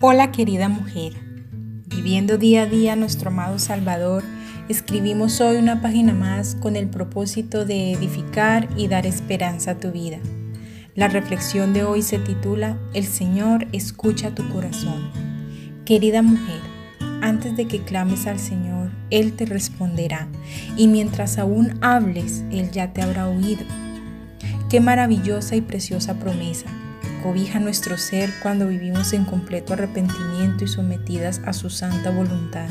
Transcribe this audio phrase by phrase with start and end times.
[0.00, 1.12] Hola querida mujer,
[1.86, 4.24] viviendo día a día nuestro amado Salvador,
[4.68, 9.92] escribimos hoy una página más con el propósito de edificar y dar esperanza a tu
[9.92, 10.18] vida.
[10.96, 15.10] La reflexión de hoy se titula El Señor escucha tu corazón.
[15.84, 16.60] Querida mujer,
[17.22, 20.28] antes de que clames al Señor, Él te responderá,
[20.76, 23.64] y mientras aún hables, Él ya te habrá oído.
[24.68, 26.66] Qué maravillosa y preciosa promesa
[27.24, 32.68] cobija nuestro ser cuando vivimos en completo arrepentimiento y sometidas a su santa voluntad.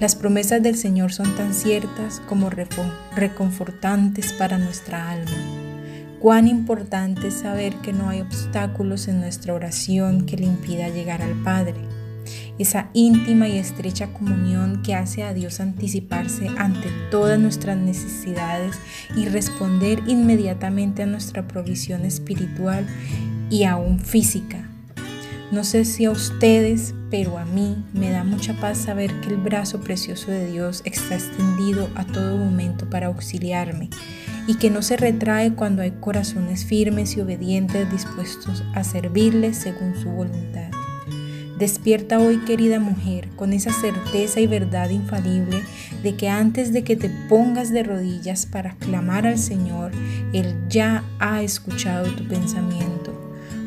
[0.00, 5.36] Las promesas del Señor son tan ciertas como reconfortantes para nuestra alma.
[6.20, 11.20] Cuán importante es saber que no hay obstáculos en nuestra oración que le impida llegar
[11.20, 11.82] al Padre.
[12.58, 18.76] Esa íntima y estrecha comunión que hace a Dios anticiparse ante todas nuestras necesidades
[19.14, 22.86] y responder inmediatamente a nuestra provisión espiritual
[23.50, 24.70] y aún física.
[25.50, 29.36] No sé si a ustedes, pero a mí me da mucha paz saber que el
[29.36, 33.90] brazo precioso de Dios está extendido a todo momento para auxiliarme
[34.46, 39.96] y que no se retrae cuando hay corazones firmes y obedientes dispuestos a servirle según
[39.96, 40.70] su voluntad.
[41.58, 45.62] Despierta hoy, querida mujer, con esa certeza y verdad infalible
[46.02, 49.90] de que antes de que te pongas de rodillas para clamar al Señor,
[50.32, 53.19] Él ya ha escuchado tu pensamiento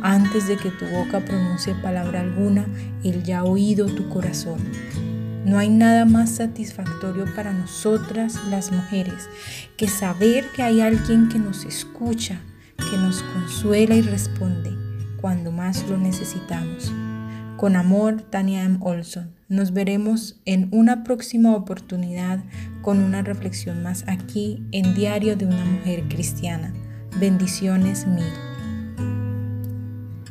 [0.04, 2.66] antes de que tu boca pronuncie palabra alguna,
[3.04, 4.60] Él ya ha oído tu corazón.
[5.46, 9.30] No hay nada más satisfactorio para nosotras las mujeres
[9.78, 12.42] que saber que hay alguien que nos escucha,
[12.78, 14.72] que nos consuela y responde
[15.22, 16.92] cuando más lo necesitamos.
[17.56, 18.80] Con amor, Tania M.
[18.82, 19.32] Olson.
[19.48, 22.44] Nos veremos en una próxima oportunidad
[22.82, 26.74] con una reflexión más aquí en Diario de una Mujer Cristiana.
[27.20, 28.53] Bendiciones mil.